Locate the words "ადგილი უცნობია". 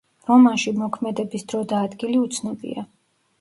1.89-2.89